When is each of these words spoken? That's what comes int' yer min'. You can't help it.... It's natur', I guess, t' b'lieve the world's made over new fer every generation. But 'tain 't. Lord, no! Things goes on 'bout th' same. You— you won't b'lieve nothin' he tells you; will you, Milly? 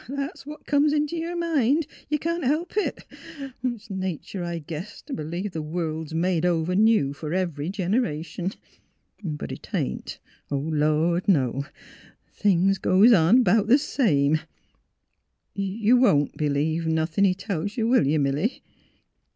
That's 0.09 0.47
what 0.47 0.65
comes 0.65 0.93
int' 0.93 1.11
yer 1.11 1.35
min'. 1.35 1.83
You 2.09 2.17
can't 2.17 2.43
help 2.43 2.75
it.... 2.75 3.05
It's 3.63 3.87
natur', 3.91 4.43
I 4.43 4.57
guess, 4.57 4.99
t' 5.03 5.13
b'lieve 5.13 5.51
the 5.51 5.61
world's 5.61 6.11
made 6.11 6.43
over 6.43 6.73
new 6.73 7.13
fer 7.13 7.33
every 7.33 7.69
generation. 7.69 8.51
But 9.23 9.51
'tain 9.61 10.01
't. 10.01 10.17
Lord, 10.49 11.27
no! 11.27 11.67
Things 12.33 12.79
goes 12.79 13.13
on 13.13 13.43
'bout 13.43 13.69
th' 13.69 13.79
same. 13.79 14.39
You— 15.53 15.75
you 15.85 15.97
won't 15.97 16.35
b'lieve 16.35 16.87
nothin' 16.87 17.23
he 17.23 17.35
tells 17.35 17.77
you; 17.77 17.87
will 17.87 18.07
you, 18.07 18.17
Milly? 18.17 18.63